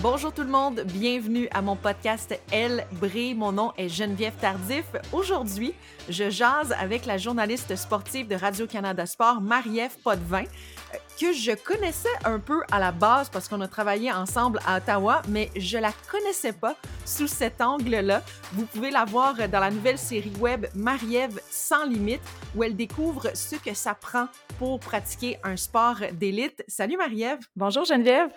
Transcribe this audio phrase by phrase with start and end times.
[0.00, 3.34] Bonjour tout le monde, bienvenue à mon podcast Elle brille.
[3.34, 4.84] Mon nom est Geneviève Tardif.
[5.12, 5.74] Aujourd'hui,
[6.08, 12.08] je jase avec la journaliste sportive de Radio-Canada Sport, Marie-Ève Potvin, euh, que je connaissais
[12.24, 15.90] un peu à la base parce qu'on a travaillé ensemble à Ottawa, mais je la
[16.08, 18.22] connaissais pas sous cet angle-là.
[18.52, 22.22] Vous pouvez la voir dans la nouvelle série web Marie-Ève sans limite,
[22.54, 24.28] où elle découvre ce que ça prend
[24.60, 26.62] pour pratiquer un sport d'élite.
[26.68, 27.40] Salut Marie-Ève!
[27.56, 28.30] Bonjour Geneviève!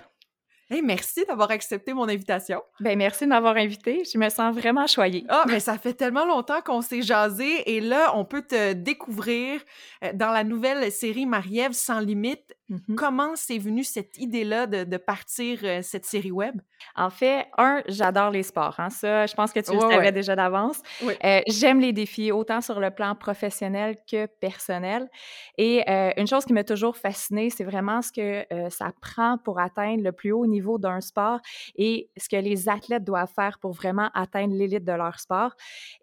[0.73, 2.61] Hey, merci d'avoir accepté mon invitation.
[2.79, 4.03] Ben merci de m'avoir invité.
[4.05, 5.25] Je me sens vraiment choyée.
[5.27, 9.59] Ah, mais ça fait tellement longtemps qu'on s'est jasé et là, on peut te découvrir
[10.01, 12.55] euh, dans la nouvelle série Marie-Ève sans limite.
[12.71, 12.95] Mm-hmm.
[12.95, 16.61] Comment c'est venu cette idée-là de, partir euh, cette série web?
[16.95, 18.75] En fait, un, j'adore les sports.
[18.79, 18.89] Hein.
[18.89, 20.81] Ça, je pense que tu le savais déjà d'avance.
[21.03, 25.09] Euh, j'aime les défis, autant sur le plan professionnel que personnel.
[25.57, 29.59] Et euh, une chose qui m'a toujours fascinée, c'est vraiment ce que ça prend pour
[29.59, 31.39] atteindre le plus haut niveau d'un sport
[31.75, 35.51] et ce que les athlètes doivent faire pour vraiment atteindre l'élite de leur sport.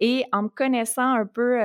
[0.01, 1.59] Et en me connaissant un peu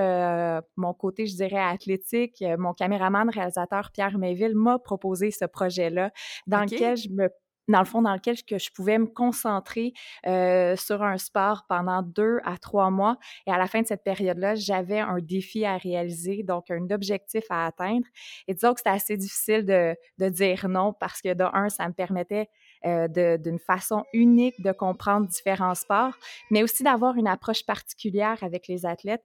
[0.78, 6.12] mon côté, je dirais, athlétique, mon caméraman, réalisateur Pierre Méville m'a proposé ce projet-là
[6.48, 7.30] dans lequel je me
[7.68, 9.94] dans le fond, dans lequel que je pouvais me concentrer
[10.28, 13.18] euh, sur un sport pendant deux à trois mois.
[13.48, 17.44] Et à la fin de cette période-là, j'avais un défi à réaliser, donc un objectif
[17.50, 18.06] à atteindre.
[18.48, 21.88] Et disons que c'était assez difficile de, de, dire non parce que, de un, ça
[21.88, 22.50] me permettait
[22.86, 26.16] euh, d'une façon unique de comprendre différents sports,
[26.52, 29.24] mais aussi d'avoir une approche particulière avec les athlètes.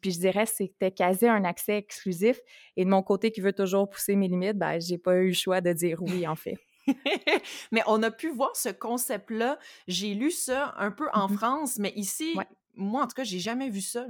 [0.00, 2.40] Puis je dirais, c'était quasi un accès exclusif.
[2.76, 5.34] Et de mon côté, qui veut toujours pousser mes limites, ben, j'ai pas eu le
[5.34, 6.58] choix de dire oui, en fait.
[7.72, 9.58] mais on a pu voir ce concept-là.
[9.88, 12.36] J'ai lu ça un peu en mmh France, mais ici,
[12.74, 14.06] moi, en tout cas, j'ai jamais vu ça.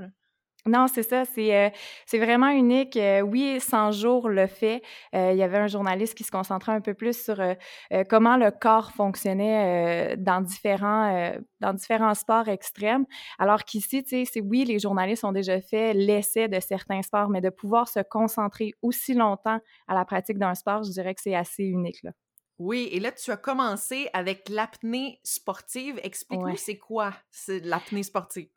[0.66, 1.70] Non, c'est ça, c'est euh,
[2.06, 2.96] c'est vraiment unique.
[2.96, 4.82] Euh, oui, 100 jours le fait.
[5.14, 7.36] Euh, il y avait un journaliste qui se concentrait un peu plus sur
[8.08, 13.06] comment le corps fonctionnait dans différents dans différents sports extrêmes.
[13.38, 17.28] Alors qu'ici, tu sais, c'est oui, les journalistes ont déjà fait l'essai de certains sports,
[17.28, 21.20] mais de pouvoir se concentrer aussi longtemps à la pratique d'un sport, je dirais que
[21.20, 22.10] c'est assez unique là.
[22.58, 26.00] Oui, et là, tu as commencé avec l'apnée sportive.
[26.02, 27.12] Explique-nous, c'est quoi
[27.48, 28.48] l'apnée sportive?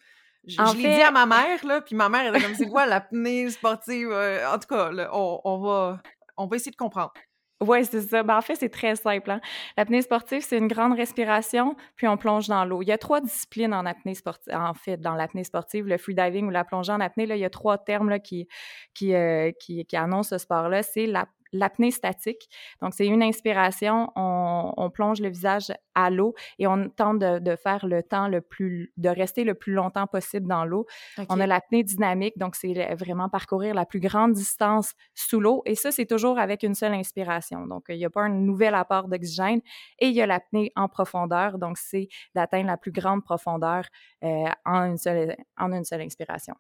[0.50, 2.86] Je, l'ai dit à ma mère, là, puis ma mère, elle était comme, c'est quoi
[2.86, 4.10] l'apnée sportive?
[4.12, 6.02] Euh, en tout cas, on, va,
[6.38, 7.14] on va essayer de comprendre.
[7.62, 8.24] Oui, c'est ça.
[8.24, 9.30] Ben, en fait, c'est très simple.
[9.32, 9.42] Hein.
[9.78, 12.82] L'apnée sportive, c'est une grande respiration, puis on plonge dans l'eau.
[12.82, 16.48] Il y a trois disciplines en apnée sportive, en fait, dans l'apnée sportive, le freediving
[16.48, 17.26] ou la plongée en apnée.
[17.26, 18.48] Là, il y a trois termes là, qui,
[18.94, 20.84] qui, euh, qui, qui annoncent ce sport-là.
[20.84, 22.50] C'est la l'apnée statique.
[22.82, 27.86] Donc, c'est une inspiration, on, plonge le visage à l'eau et on tente de, faire
[27.86, 30.86] le temps le plus, de rester le plus longtemps possible dans l'eau.
[31.30, 35.76] On a l'apnée dynamique, donc c'est vraiment parcourir la plus grande distance sous l'eau et
[35.76, 37.68] ça, c'est toujours avec une seule inspiration.
[37.68, 39.62] Donc, il n'y a pas un nouvel apport d'oxygène
[40.00, 43.86] et il y a l'apnée en profondeur, donc c'est d'atteindre la plus grande profondeur
[44.24, 46.56] euh, en, une seule, en une seule inspiration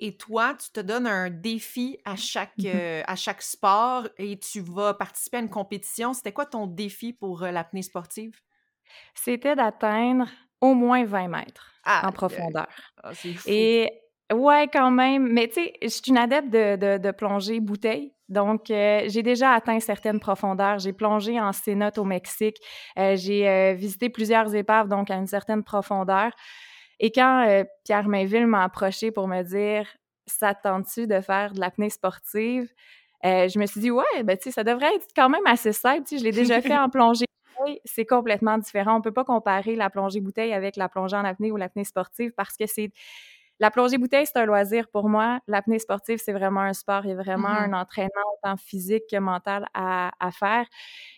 [0.00, 4.38] et toi, tu te donnes un défi à chaque, mmh euh, à chaque sport et
[4.38, 6.12] tu vas participer à une compétition.
[6.12, 8.40] C'était quoi ton défi pour euh, l'apnée sportive?
[9.14, 10.28] C'était d'atteindre
[10.60, 12.68] au moins 20 mètres en ah, profondeur.
[13.02, 13.48] Ah, c'est fou.
[13.48, 13.90] Et
[14.32, 15.32] ouais, quand même.
[15.32, 18.14] Mais tu sais, je suis une adepte de, de, plongée bouteille.
[18.28, 20.78] Donc, euh, j'ai déjà atteint certaines profondeurs.
[20.78, 22.58] J'ai plongé en cénote au Mexique.
[22.96, 26.30] j'ai visité plusieurs épaves, donc à une certaine profondeur.
[27.00, 29.86] Et quand euh, Pierre Mainville m'a approché pour me dire
[30.26, 32.72] Ça tu de faire de l'apnée sportive
[33.24, 36.04] euh, je me suis dit Ouais, ben, ça devrait être quand même assez simple.
[36.10, 37.24] je l'ai déjà fait en plongée
[37.84, 38.94] c'est complètement différent.
[38.94, 41.84] On ne peut pas comparer la plongée bouteille avec la plongée en apnée ou l'apnée
[41.84, 42.90] sportive parce que c'est
[43.60, 45.40] la plongée bouteille, c'est un loisir pour moi.
[45.48, 47.04] L'apnée sportive, c'est vraiment un sport.
[47.04, 50.66] Il y a vraiment mmh un entraînement autant physique que mental à, faire.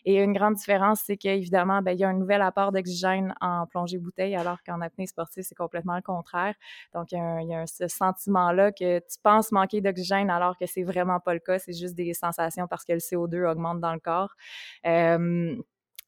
[0.05, 3.67] Et une grande différence, c'est qu'évidemment, ben, il y a un nouvel apport d'oxygène en
[3.67, 6.55] plongée bouteille, alors qu'en apnée sportive, c'est complètement le contraire.
[6.95, 7.19] Donc, il
[7.49, 11.41] y a, ce sentiment-là que tu penses manquer d'oxygène alors que c'est vraiment pas le
[11.41, 11.59] cas.
[11.59, 14.35] C'est juste des sensations parce que le CO2 augmente dans le corps.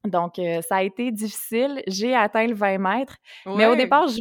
[0.05, 1.83] donc, euh, ça a été difficile.
[1.87, 3.17] J'ai atteint le 20 mètres.
[3.47, 4.21] Mais au départ, je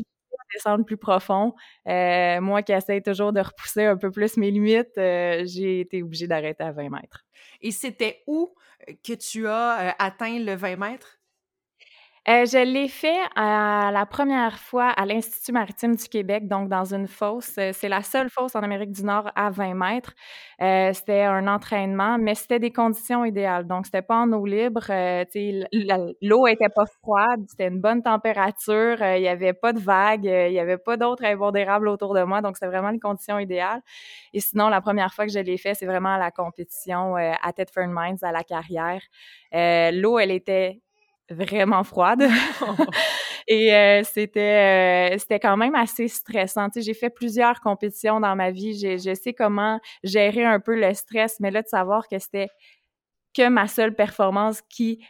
[0.54, 1.54] descendre plus profond.
[1.88, 6.04] Euh, moi qui essaie toujours de repousser un peu plus mes limites, euh, j'ai été
[6.04, 7.26] obligée d'arrêter à 20 mètres.
[7.62, 8.54] Et c'était où
[8.90, 11.21] euh, que tu as atteint le 20 mètres?
[12.30, 16.94] Euh, je l'ai fait à la première fois à l'Institut maritime du Québec, donc dans
[16.94, 17.56] une fosse.
[17.58, 20.14] Euh, c'est la seule fosse en Amérique du Nord à 20 mètres.
[20.62, 23.66] Euh, c'était un entraînement, mais c'était des conditions idéales.
[23.66, 24.82] Donc, c'était pas en eau libre.
[26.22, 29.02] L'eau était pas froide, c'était une bonne température.
[29.02, 32.42] Il y avait pas de vagues, il y avait pas d'autres impondérables autour de moi.
[32.42, 33.82] Donc, c'était vraiment les conditions idéales.
[34.34, 37.52] Et sinon, la première fois que je l'ai fait, c'est vraiment à la compétition à
[37.52, 39.02] Thetford Mines, à la carrière.
[39.52, 40.82] L'eau, elle était
[41.32, 42.24] vraiment froide.
[43.48, 46.70] Et c'était c'était quand même assez stressant.
[46.70, 48.78] Tu sais, j'ai fait plusieurs compétitions dans ma vie.
[48.80, 52.48] Je sais comment gérer un peu le stress, mais là, de savoir que c'était
[53.36, 55.04] que ma seule performance qui,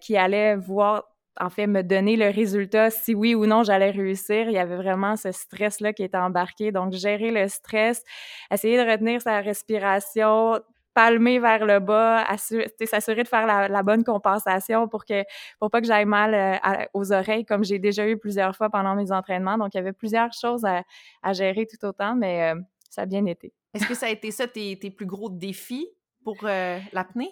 [0.00, 1.04] qui allait voir
[1.40, 4.48] en fait, me donner le résultat, si oui ou non j'allais réussir.
[4.48, 6.72] Il y avait vraiment ce stress-là qui était embarqué.
[6.72, 8.02] Donc, gérer le stress,
[8.50, 10.60] essayer de retenir sa respiration,
[10.94, 15.24] palmer vers le bas, s'assurer de faire la, bonne compensation pour que
[15.58, 18.94] pour pas que j'aille mal euh, aux oreilles comme j'ai déjà eu plusieurs fois pendant
[18.94, 19.58] mes entraînements.
[19.58, 22.60] Donc il y avait plusieurs choses à, gérer tout autant, mais euh,
[22.90, 23.52] ça a bien été.
[23.74, 25.88] Est-ce que ça a été ça tes, plus gros défis
[26.24, 27.30] pour euh, l'apnée?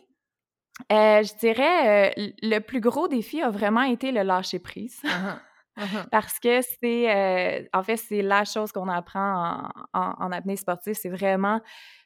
[0.89, 5.01] je dirais le plus gros défi a vraiment été le lâcher prise.
[5.05, 5.39] Uh-huh.
[5.81, 6.09] Uh-huh.
[6.11, 11.09] Parce que c'est, en fait, c'est la chose qu'on apprend en, en apnée sportive, c'est
[11.09, 11.61] vraiment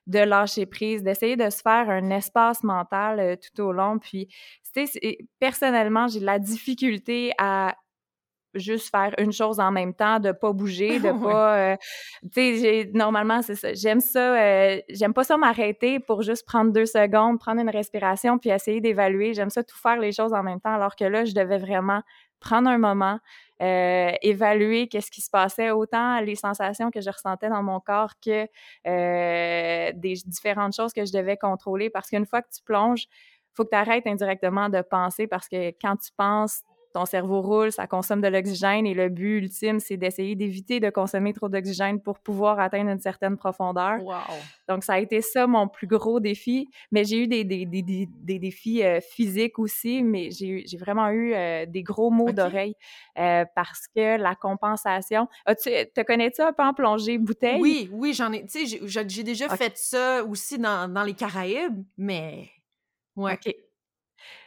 [0.06, 3.99] de lâcher prise, d'essayer de se faire un espace mental euh, tout au long.
[3.99, 4.29] Puis,
[4.75, 7.75] tu sais, personnellement, j'ai de la difficulté à
[8.55, 11.77] juste faire une chose en même temps, de pas bouger, de pas, euh,
[12.32, 13.75] tu sais, normalement c'est ça.
[13.75, 18.38] J'aime ça, euh, j'aime pas ça m'arrêter pour juste prendre deux secondes, prendre une respiration
[18.38, 19.35] puis essayer d'évaluer.
[19.35, 22.03] J'aime ça tout faire les choses en même temps, alors que là je devais vraiment
[22.44, 23.19] prendre un moment,
[23.62, 28.12] euh, évaluer qu'est-ce qui se passait, autant les sensations que je ressentais dans mon corps
[28.25, 28.46] que
[28.87, 31.88] euh, des différentes choses que je devais contrôler.
[31.88, 33.06] Parce qu'une fois que tu plonges,
[33.55, 36.62] faut que tu arrêtes indirectement de penser parce que quand tu penses,
[36.94, 40.91] ton cerveau roule, ça consomme de l'oxygène et le but ultime, c'est d'essayer d'éviter de
[40.91, 43.99] consommer trop d'oxygène pour pouvoir atteindre une certaine profondeur.
[44.69, 46.69] Donc, ça a été ça mon plus gros défi.
[46.93, 51.35] Mais j'ai eu des, des, des, des défis euh, physiques aussi, mais j'ai vraiment eu
[51.35, 52.76] euh, des gros maux d'oreille
[53.19, 55.26] euh, parce que la compensation.
[55.49, 57.61] tu te connais-tu un peu en plongée bouteille?
[57.61, 58.46] Oui, oui, j'en ai.
[58.46, 62.50] Tu sais, j'ai déjà fait ça aussi dans, dans les Caraïbes, mais.
[63.17, 63.35] Ouais.
[63.35, 63.52] OK.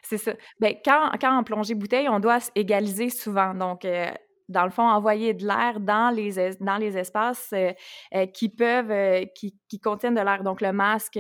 [0.10, 0.34] C'est ça.
[0.62, 3.54] Ben, quand, quand en plongée bouteille, on doit égaliser souvent.
[3.54, 4.10] Donc, euh,
[4.48, 7.74] dans le fond, envoyer de l'air dans les, dans les espaces euh,
[8.16, 10.44] euh, qui peuvent, qui, qui, contiennent de l'air.
[10.44, 11.20] Donc, le masque,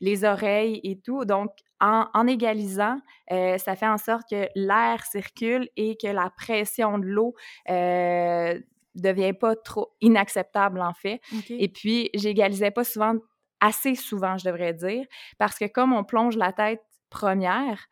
[0.00, 1.24] les oreilles et tout.
[1.24, 2.98] Donc, en, en égalisant,
[3.30, 7.34] ça fait en sorte que l'air circule et que la pression de l'eau
[7.68, 11.20] devient pas trop inacceptable, en fait.
[11.50, 13.14] Et puis, j'égalisais pas souvent
[13.60, 15.06] assez souvent, je devrais dire,
[15.38, 16.82] parce que comme on plonge la tête
[17.14, 17.86] première,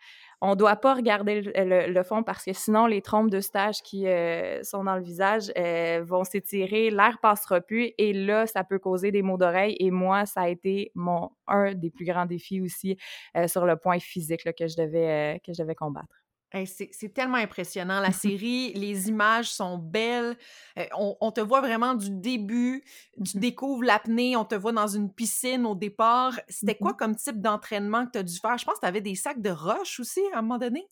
[0.44, 4.61] on doit pas regarder le, fond parce que sinon les trompes de stage qui euh,
[4.65, 7.93] sont dans le visage euh, vont s'étirer, l'air passera plus.
[7.97, 11.75] Et là ça peut causer des maux d'oreille et moi ça a été mon un
[11.75, 12.97] des plus grands défis aussi
[13.37, 16.22] euh, sur le point physique que je devais que je devais combattre
[16.67, 18.01] c'est tellement impressionnant.
[18.01, 20.37] La série, les images sont belles.
[20.79, 20.85] Euh,
[21.21, 22.83] on, te voit vraiment du début.
[23.25, 24.37] Tu découvres l'apnée.
[24.37, 26.39] On te voit dans une piscine au départ.
[26.49, 28.59] C'était quoi comme type d'entraînement que tu as dû faire?
[28.59, 30.87] Je pense que tu avais des sacs de roches aussi à un moment donné.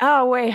[0.00, 0.52] Ah ouais.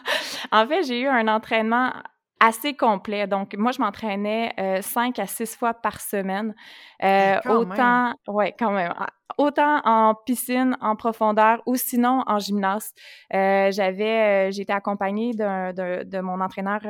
[0.52, 1.92] en fait, j'ai eu un entraînement
[2.40, 3.26] assez complet.
[3.26, 6.54] Donc, moi, je m'entraînais euh, cinq à six fois par semaine.
[7.02, 8.92] Euh, autant, ouais, quand même.
[9.38, 12.92] Autant en piscine, en profondeur, ou sinon en gymnase.
[13.34, 16.80] Euh, j'avais, j'étais accompagnée de, de, mon entraîneur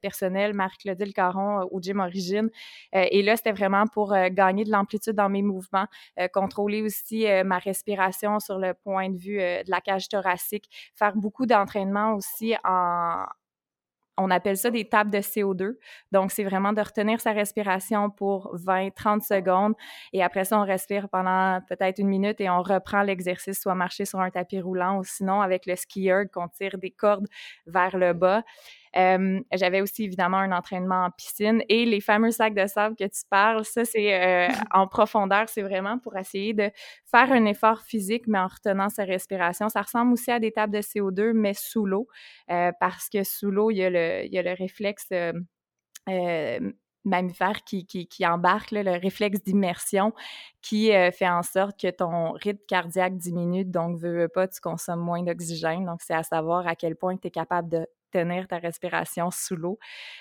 [0.00, 2.50] personnel, Marie-Claudine Caron, au gym Origine.
[2.92, 5.86] et là, c'était vraiment pour gagner de l'amplitude dans mes mouvements,
[6.32, 11.46] contrôler aussi ma respiration sur le point de vue de la cage thoracique, faire beaucoup
[11.46, 13.24] d'entraînement aussi en,
[14.18, 15.76] on appelle ça des tables de CO2.
[16.10, 19.74] Donc, c'est vraiment de retenir sa respiration pour 20-30 secondes
[20.12, 24.04] et après ça, on respire pendant peut-être une minute et on reprend l'exercice, soit marcher
[24.04, 27.26] sur un tapis roulant ou sinon avec le skier qu'on tire des cordes
[27.66, 28.42] vers le bas.
[28.96, 33.04] Euh, j'avais aussi évidemment un entraînement en piscine et les fameux sacs de sable que
[33.04, 34.14] tu parles, ça c'est
[34.50, 36.70] euh, en profondeur, c'est vraiment pour essayer de
[37.10, 39.68] faire un effort physique mais en retenant sa respiration.
[39.68, 42.08] Ça ressemble aussi à des tables de CO2 mais sous l'eau
[42.50, 45.08] euh, parce que sous l'eau il y a le, il y a le réflexe
[47.04, 50.12] mammifère qui, qui, qui embarque le réflexe d'immersion
[50.60, 55.00] qui fait en sorte que ton rythme cardiaque diminue, donc veux, veux pas, tu consommes
[55.00, 55.84] moins d'oxygène.
[55.86, 59.56] Donc, c'est à savoir à quel point tu es capable de tenir ta respiration sous
[59.56, 59.78] l'eau.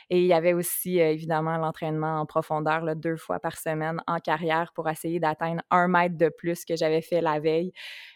[0.09, 4.01] Et il y avait aussi, euh, évidemment, l'entraînement en profondeur là, deux fois par semaine
[4.07, 7.71] en carrière pour essayer d'atteindre un mètre de plus que j'avais fait la veille.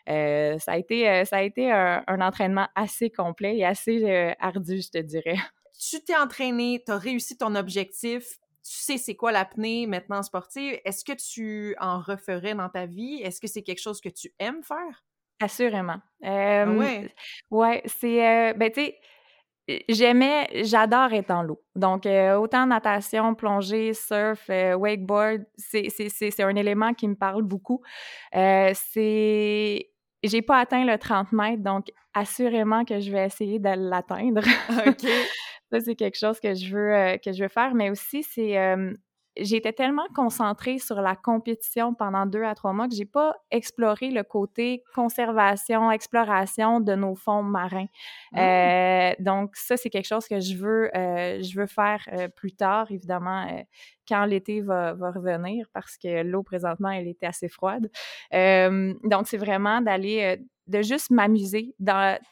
[0.09, 4.81] Euh, ça a été, euh, ça a été un, entraînement assez complet et assez ardu,
[4.81, 5.35] je te dirais.
[5.77, 8.23] Tu t'es entraîné, tu as réussi ton objectif,
[8.63, 10.79] tu sais c'est quoi l'apnée maintenant sportive.
[10.85, 13.19] Est-ce que tu en referais dans ta vie?
[13.21, 15.03] Est-ce que c'est quelque chose que tu aimes faire?
[15.41, 15.97] Assurément.
[16.23, 17.13] Ah ouais?
[17.51, 18.53] Ouais, c'est.
[18.53, 18.99] ben, tu sais,
[19.89, 21.61] j'aimais, j'adore être dans l'eau.
[21.75, 27.81] Donc, euh, autant natation, plongée, surf, euh, wakeboard, c'est un élément qui me parle beaucoup.
[28.35, 29.89] Euh, c'est
[30.23, 34.41] j'ai pas atteint le 30 mètres, donc assurément que je vais essayer de l'atteindre.
[34.87, 35.07] OK.
[35.71, 38.57] ça, c'est quelque chose que je veux, que je veux faire, mais aussi, c'est
[39.37, 44.09] j'étais tellement concentrée sur la compétition pendant deux à trois mois que j'ai pas exploré
[44.09, 47.87] le côté conservation, exploration de nos fonds marins.
[48.31, 48.39] Mmh.
[48.39, 52.53] Euh, donc ça, c'est quelque chose que je veux, euh, je veux faire euh, plus
[52.53, 53.45] tard, évidemment,
[54.07, 57.89] quand l'été va, va, revenir, parce que l'eau présentement, elle était assez froide.
[58.31, 61.75] donc c'est vraiment d'aller de juste m'amuser,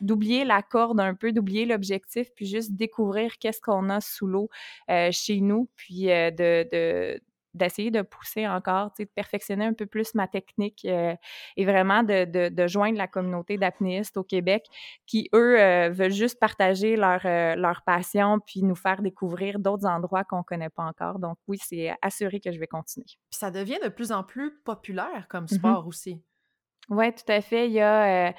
[0.02, 4.50] d'oublier la corde un peu, d'oublier l'objectif, puis juste découvrir qu'est-ce qu'on a sous l'eau
[4.90, 7.22] euh, chez nous, puis euh, de,
[7.54, 11.16] d'essayer de pousser encore, de perfectionner un peu plus ma technique euh,
[11.56, 14.66] et vraiment de, de, joindre la communauté d'apnéistes au Québec
[15.06, 15.58] qui, eux,
[15.92, 20.72] veulent juste partager leur, leur passion puis nous faire découvrir d'autres endroits qu'on ne connaît
[20.72, 21.20] pas encore.
[21.20, 23.06] Donc oui, c'est assuré que je vais continuer.
[23.06, 25.56] Puis ça devient de plus en plus populaire comme mm-hmm.
[25.56, 26.24] sport aussi.
[26.90, 27.68] Oui, tout à fait.
[27.68, 28.34] Il y a,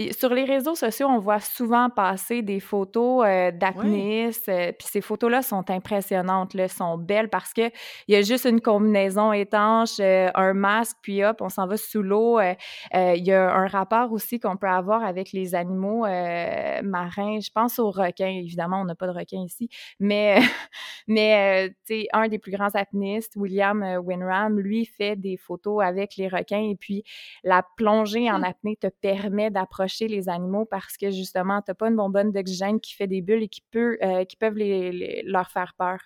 [0.00, 5.00] euh, sur les réseaux sociaux, on voit souvent passer des photos euh, euh, puis ces
[5.00, 7.70] photos-là sont impressionnantes, là, sont belles parce que
[8.08, 11.76] il y a juste une combinaison étanche, euh, un masque, puis hop, on s'en va
[11.76, 12.40] sous l'eau.
[12.40, 17.38] Il y a un rapport aussi qu'on peut avoir avec les animaux marins.
[17.40, 18.26] Je pense aux requins.
[18.26, 19.68] Évidemment, on n'a pas de requins ici,
[20.00, 20.40] mais
[21.06, 26.28] mais tu un des plus grands apnéistes, William Winram, lui fait des photos avec les
[26.28, 27.04] requins et puis
[27.44, 28.44] la plongée en mmh.
[28.44, 32.80] apnée te permet d'approcher les animaux parce que justement, tu n'as pas une bonbonne d'oxygène
[32.80, 35.98] qui fait des bulles et qui, peut, euh, qui peuvent les, leur faire peur.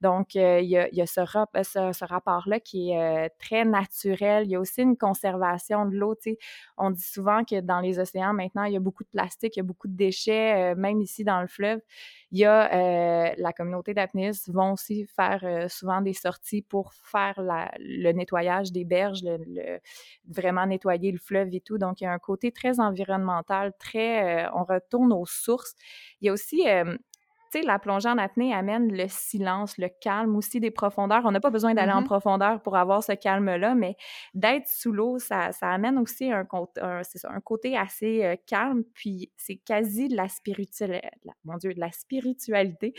[0.00, 4.44] Donc, euh, il y, a, y a, ce, ce, rapport-là qui est euh, très naturel.
[4.46, 6.14] Il y a aussi une conservation de l'eau.
[6.76, 9.60] On dit souvent que dans les océans, maintenant, il y a beaucoup de plastique, il
[9.60, 11.80] y a beaucoup de déchets, même ici dans le fleuve.
[12.32, 16.94] Il y a euh, la communauté d'apnéistes vont aussi faire euh, souvent des sorties pour
[16.94, 17.34] faire
[17.78, 19.78] le nettoyage des berges, le,
[20.26, 21.76] vraiment nettoyer le fleuve et tout.
[21.76, 23.21] Donc, il y a un côté très environnemental,
[23.78, 25.74] très, euh, on retourne aux sources.
[26.20, 26.66] Il y a aussi
[27.52, 31.22] sais, la plongée en apnée amène le silence, le calme aussi des profondeurs.
[31.24, 32.06] On n'a pas besoin d'aller en mm-hmm.
[32.06, 33.96] profondeur pour avoir ce calme-là, mais
[34.34, 36.46] d'être sous l'eau, ça, ça, amène aussi un,
[36.80, 41.08] un, ça, un côté assez euh, calme, puis c'est quasi de la spiritualité,
[41.44, 42.94] mon Dieu, de la spiritualité.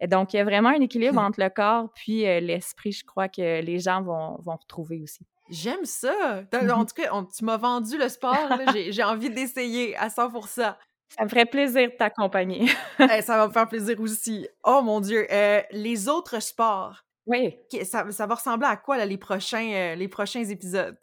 [0.00, 3.04] Et donc, il y a vraiment un équilibre entre le corps puis euh, l'esprit, je
[3.04, 5.26] crois que les gens vont, vont retrouver aussi.
[5.48, 6.44] J'aime ça!
[6.52, 6.86] En mm-hmm.
[6.86, 8.48] tout cas, tu m'as vendu le sport,
[8.90, 10.74] j'ai envie d'essayer à 100%
[11.08, 12.66] ça me ferait plaisir de t'accompagner.
[12.98, 14.46] ça va me faire plaisir aussi.
[14.64, 15.26] Oh mon Dieu.
[15.30, 17.04] Euh, les autres sports.
[17.26, 17.56] Oui.
[17.84, 20.96] Ça, va ressembler à quoi là, les, prochains, euh, les prochains épisodes?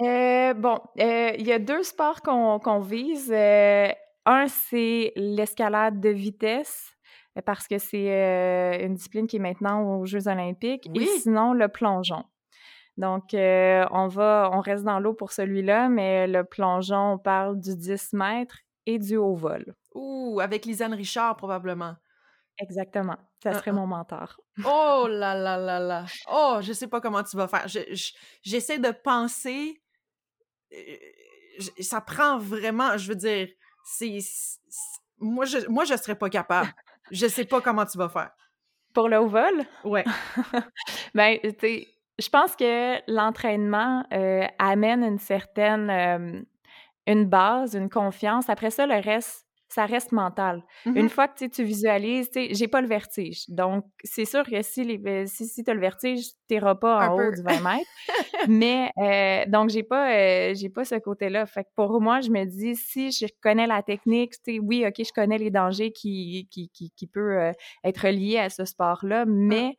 [0.00, 3.32] Euh, bon, il y a deux sports qu'on vise.
[3.32, 6.92] un, c'est l'escalade de vitesse
[7.44, 10.88] parce que c'est une discipline qui est maintenant aux Jeux olympiques.
[10.94, 12.24] Et sinon, le plongeon.
[13.00, 17.74] Donc, on va, on reste dans l'eau pour celui-là, mais le plongeon, on parle du
[17.74, 19.74] 10 mètres et du haut vol.
[19.94, 21.96] Ouh, avec Lisanne Richard probablement.
[22.58, 23.16] Exactement.
[23.42, 24.38] Ça serait mon mentor.
[24.66, 26.04] Oh là là là là.
[26.30, 27.66] Oh, je sais pas comment tu vas faire.
[28.42, 29.80] J'essaie de penser.
[30.74, 30.96] Euh,
[31.80, 33.48] ça prend vraiment, je veux dire,
[33.84, 34.18] c'est.
[35.18, 36.70] Moi, je, moi, je serais pas capable.
[37.10, 38.30] je sais pas comment tu vas faire.
[38.92, 39.64] Pour le haut vol?
[39.84, 40.04] Ouais.
[41.14, 41.86] ben, tu
[42.20, 46.42] je pense que l'entraînement euh, amène une certaine euh,
[47.06, 48.48] une base, une confiance.
[48.48, 50.64] Après ça, le reste, ça reste mental.
[50.84, 53.48] Une mmh fois que tu visualises, j'ai pas le vertige.
[53.48, 57.08] Donc, c'est sûr que si, les, si, si tu as le vertige, tu n'iras pas
[57.08, 57.90] en haut du 20 mètres.
[58.48, 61.46] Mais, euh, donc, j'ai pas, euh, j'ai pas ce côté-là.
[61.46, 65.12] Fait que pour moi, je me dis, si je connais la technique, oui, OK, je
[65.12, 67.52] connais les dangers qui, qui, qui, qui peuvent euh,
[67.84, 69.76] être liés à ce sport-là, mais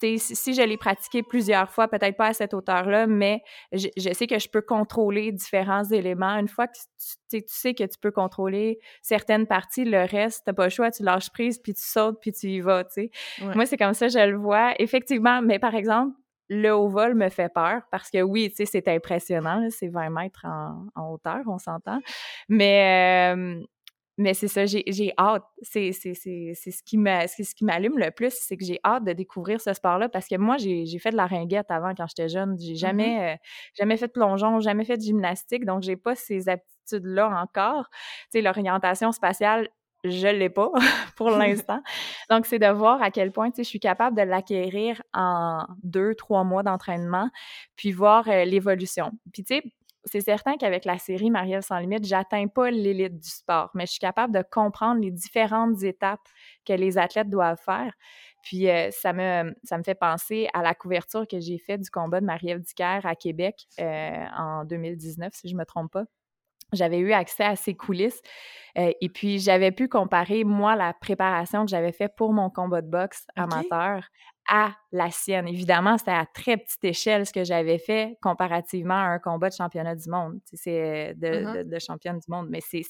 [0.00, 3.42] si je l'ai pratiqué plusieurs fois, peut-être pas à cette hauteur-là, mais
[3.72, 6.36] je, sais que je peux contrôler différents éléments.
[6.36, 6.78] Une fois que
[7.30, 11.02] tu, sais que tu peux contrôler certaines parties, le reste, t'as pas le choix, tu
[11.02, 13.10] lâches prise, puis tu sautes, puis tu y vas, tu sais.
[13.40, 14.74] Moi, c'est comme ça, je le vois.
[14.78, 16.14] Effectivement, mais par exemple,
[16.50, 20.10] le haut vol me fait peur parce que oui, tu sais, c'est impressionnant, c'est 20
[20.10, 22.00] mètres en, hauteur, on s'entend.
[22.48, 23.62] Mais, euh,
[24.20, 25.44] mais c'est ça, j'ai hâte.
[25.62, 30.28] C'est ce qui m'allume le plus, c'est que j'ai hâte de découvrir ce sport-là parce
[30.28, 32.54] que moi, j'ai fait de la ringuette avant quand j'étais jeune.
[32.60, 33.36] J'ai mmh jamais, euh,
[33.78, 37.88] jamais fait de plongeon, jamais fait de gymnastique, donc j'ai pas ces aptitudes-là encore.
[37.90, 39.70] Tu sais, l'orientation spatiale,
[40.04, 40.70] je l'ai pas
[41.16, 41.82] pour l'instant.
[42.28, 45.64] Donc, c'est de voir à quel point, tu sais, je suis capable de l'acquérir en
[45.82, 47.30] deux, trois mois d'entraînement,
[47.74, 49.12] puis voir euh, l'évolution.
[49.32, 49.62] Puis, tu sais,
[50.04, 53.92] c'est certain qu'avec la série Marielle sans limite, j'atteins pas l'élite du sport, mais je
[53.92, 56.26] suis capable de comprendre les différentes étapes
[56.64, 57.92] que les athlètes doivent faire.
[58.42, 59.54] Puis euh, ça, me,
[59.84, 64.24] fait penser à la couverture que j'ai faite du combat de Marie-Ève à Québec euh,
[64.36, 66.04] en 2019, si je ne me trompe pas
[66.72, 68.20] j'avais eu accès à ces coulisses.
[68.78, 72.82] Euh, et puis, j'avais pu comparer, moi, la préparation que j'avais faite pour mon combat
[72.82, 74.04] de boxe amateur
[74.48, 75.48] à la sienne.
[75.48, 79.54] Évidemment, c'était à très petite échelle ce que j'avais fait comparativement à un combat de
[79.54, 81.68] championnat du monde, c'est de, uh-huh.
[81.68, 82.48] de, championne du monde.
[82.50, 82.82] Mais c'est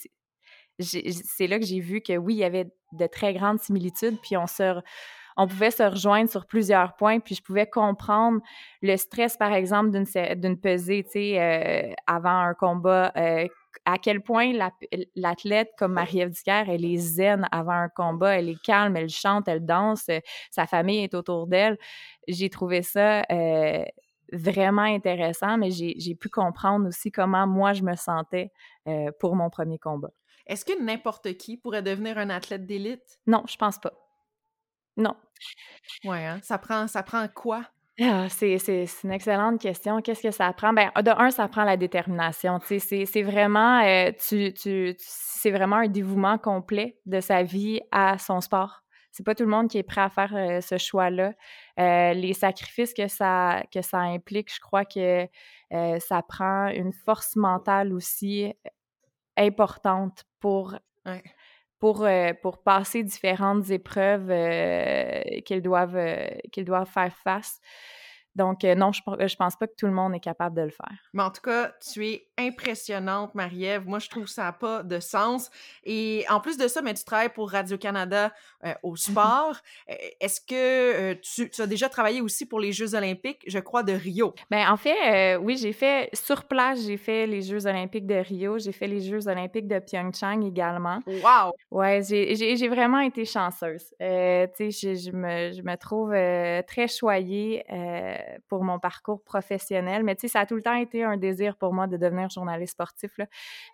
[0.82, 4.37] c'est là que j'ai vu que oui, il y avait de très grandes similitudes, puis
[4.37, 4.80] on se,
[5.37, 8.40] on pouvait se rejoindre sur plusieurs points, puis je pouvais comprendre
[8.82, 13.46] le stress, par exemple, d'une pesée, tu sais, euh, avant un combat, euh,
[13.84, 14.52] à quel point
[15.16, 19.64] l'athlète comme Marie-Ève elle est zen avant un combat, elle est calme, elle chante, elle
[19.64, 20.20] danse, euh,
[20.50, 21.78] sa famille est autour d'elle.
[22.28, 23.84] J'ai trouvé ça euh,
[24.32, 28.52] vraiment intéressant, mais j'ai pu comprendre aussi comment moi je me sentais
[28.87, 30.10] euh, pour mon premier combat.
[30.46, 33.20] Est-ce que n'importe qui pourrait devenir un athlète d'élite?
[33.26, 33.92] Non, je pense pas.
[34.96, 35.14] Non.
[36.04, 36.40] Ouais, hein?
[36.42, 37.64] ça prend ça prend quoi?
[38.02, 38.57] Ah, c'est
[39.04, 40.00] une excellente question.
[40.00, 40.73] Qu'est-ce que ça apprend?
[40.73, 42.59] Ben, de un, ça prend la détermination.
[42.62, 44.11] C'est vraiment, euh,
[45.45, 48.83] vraiment un dévouement complet de sa vie à son sport.
[49.12, 51.35] C'est pas tout le monde qui est prêt à faire euh, ce choix-là.
[51.78, 55.26] Euh, les sacrifices que ça implique, je crois que
[55.71, 58.54] ça prend une force mentale aussi
[59.37, 60.75] importante pour
[61.80, 62.06] pour,
[62.42, 65.99] pour passer différentes épreuves euh, qu'ils doivent,
[66.52, 67.60] qu'ils doivent faire face.
[68.37, 70.70] Donc, euh, non, je, je pense pas que tout le monde est capable de le
[70.70, 70.96] faire.
[71.12, 73.87] Mais en tout cas, tu es impressionnante, Marie-Ève.
[73.87, 75.50] Moi, je trouve que ça n'a pas de sens.
[75.84, 78.32] Et en plus de ça, mais tu travailles pour Radio-Canada
[78.64, 79.56] euh, au sport.
[79.90, 83.92] Euh, est-ce que tu, as déjà travaillé aussi pour les Jeux olympiques, je crois, de
[83.92, 84.34] Rio?
[84.50, 88.58] Bien, en fait, oui, j'ai fait, sur place, j'ai fait les Jeux olympiques de Rio.
[88.58, 91.00] J'ai fait les Jeux olympiques de Pyeongchang également.
[91.06, 91.52] Wow!
[91.70, 93.87] Ouais, j'ai vraiment été chanceuse.
[93.90, 96.10] tu sais, je, je, me, je me trouve
[96.66, 97.64] très choyée
[98.48, 100.02] pour mon parcours professionnel.
[100.04, 102.28] Mais tu sais, ça a tout le temps été un désir pour moi de devenir
[102.30, 103.16] journaliste sportif.
[103.18, 103.26] Là.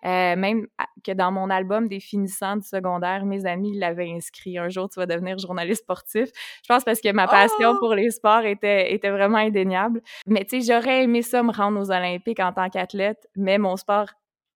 [0.05, 0.67] Euh, même
[1.03, 4.57] que dans mon album des finissants du secondaire, mes amis l'avaient inscrit.
[4.57, 6.29] Un jour, tu vas devenir journaliste sportif.
[6.63, 7.79] Je pense parce que ma passion oh!
[7.79, 10.01] pour les sports était, était vraiment indéniable.
[10.25, 13.75] Mais tu sais, j'aurais aimé ça me rendre aux Olympiques en tant qu'athlète, mais mon
[13.77, 14.07] sport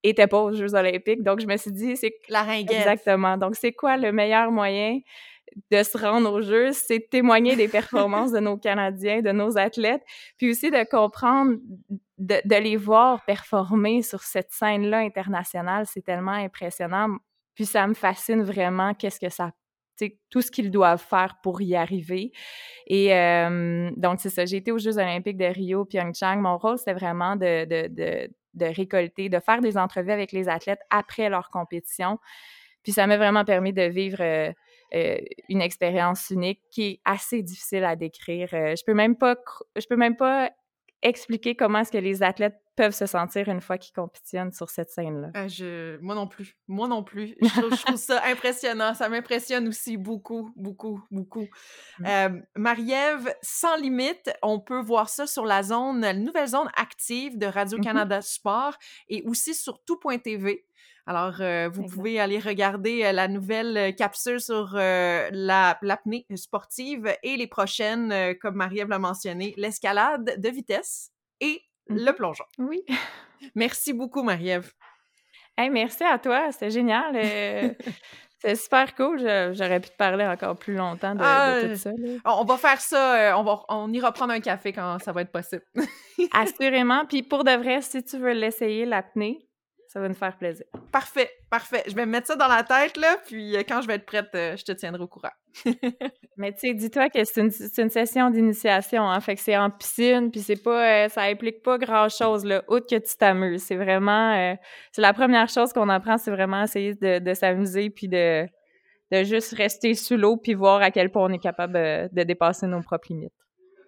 [0.04, 1.24] était pas aux Jeux olympiques.
[1.24, 2.14] Donc, je me suis dit, c'est...
[2.30, 2.72] La ringuette.
[2.72, 3.38] Exactement.
[3.38, 5.00] Donc, c'est quoi le meilleur moyen
[5.70, 10.04] de se rendre aux Jeux, c'est témoigner des performances de nos Canadiens, de nos athlètes,
[10.38, 11.58] puis aussi de comprendre,
[12.18, 15.86] de, les voir performer sur cette scène-là internationale.
[15.88, 17.18] C'est tellement impressionnant.
[17.56, 19.52] Puis ça me fascine vraiment qu'est-ce que ça
[20.30, 22.32] tout ce qu'ils doivent faire pour y arriver.
[22.88, 24.46] Et euh, donc, c'est ça.
[24.46, 26.38] J'ai été aux Jeux olympiques de Rio, Pyeongchang.
[26.38, 28.28] Mon rôle, c'était vraiment de,
[28.60, 32.20] récolter, de faire des entrevues avec les athlètes après leur compétition.
[32.84, 34.52] Puis ça m'a vraiment permis de vivre euh,
[34.94, 35.18] euh,
[35.50, 38.50] une expérience unique qui est assez difficile à décrire.
[38.54, 39.36] Euh, je peux même pas,
[39.76, 40.52] je peux même pas
[41.02, 44.90] expliquer comment est-ce que les athlètes peuvent se sentir une fois qu'ils compétitionnent sur cette
[44.90, 45.48] scène-là.
[45.48, 45.98] Je...
[45.98, 46.56] Moi non plus.
[46.68, 47.36] Moi non plus.
[47.42, 48.94] Je trouve, ça impressionnant.
[48.94, 51.48] Ça m'impressionne aussi beaucoup, beaucoup, beaucoup.
[52.00, 52.06] Mmh.
[52.06, 57.38] Euh, Marie-Ève, sans limite, on peut voir ça sur la zone, la nouvelle zone active
[57.38, 58.76] de Radio-Canada Sport
[59.10, 60.66] et aussi sur tout.tv.
[61.08, 67.38] Alors, euh, vous pouvez aller regarder euh, la nouvelle euh, capsule sur l'apnée sportive et
[67.38, 72.46] les prochaines, comme Marie-Ève l'a mentionné, l'escalade de vitesse et le mmh plongeon.
[72.60, 72.84] Oui.
[73.56, 74.72] Merci beaucoup, Marie-Ève.
[75.58, 77.16] merci à toi, c'était génial.
[78.44, 79.20] C'est super cool.
[79.20, 81.92] J'aurais pu te parler encore plus longtemps de, ah, tout ça.
[82.26, 83.38] On va faire ça.
[83.38, 85.62] On, va, on ira prendre un café quand ça va être possible.
[86.34, 87.06] Assurément.
[87.06, 89.48] Puis pour de vrai, si tu veux l'essayer, l'apnée,
[89.92, 90.66] ça va nous faire plaisir.
[90.90, 91.84] Parfait, parfait.
[91.86, 94.06] Je vais me mettre ça dans la tête, là, puis euh, quand je vais être
[94.06, 95.34] prête, euh, je te tiendrai au courant.
[96.38, 100.32] Mais tu sais, dis-toi que c'est une, session d'initiation, hein, fait que c'est en piscine,
[100.32, 103.64] puis c'est pas, euh, ça implique pas grand-chose, là, outre que tu t'amuses.
[103.64, 104.56] C'est vraiment,
[104.94, 108.48] c'est la première chose qu'on apprend, c'est vraiment essayer de, s'amuser, puis de,
[109.12, 112.66] de juste rester sous l'eau, puis voir à quel point on est capable de dépasser
[112.66, 113.34] nos propres limites.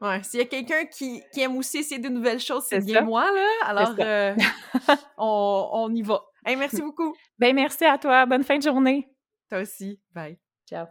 [0.04, 3.02] Ouais, s'il y a quelqu'un qui, qui, aime aussi essayer de nouvelles choses, c'est bien
[3.02, 3.48] moi, là.
[3.63, 4.36] Alors, euh,
[5.18, 6.22] on, on, y va.
[6.46, 7.16] Hey, merci beaucoup.
[7.39, 8.26] Ben, merci à toi.
[8.26, 9.08] Bonne fin de journée.
[9.50, 10.02] Toi aussi.
[10.12, 10.38] Bye.
[10.68, 10.88] Ciao.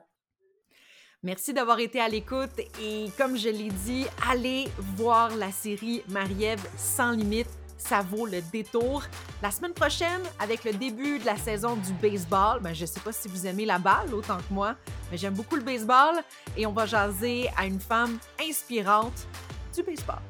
[1.22, 6.66] Merci d'avoir été à l'écoute et comme je l'ai dit, allez voir la série Marie-Ève
[6.76, 9.02] sans limite ça vaut le détour.
[9.42, 13.00] La semaine prochaine, avec le début de la saison du baseball, ben, je ne sais
[13.00, 14.74] pas si vous aimez la balle autant que moi,
[15.10, 16.22] mais j'aime beaucoup le baseball
[16.56, 19.26] et on va jaser à une femme inspirante
[19.74, 20.20] du baseball.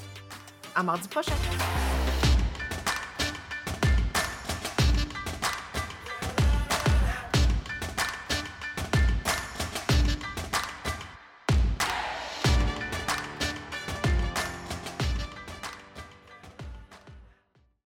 [0.75, 1.35] À mardi prochain.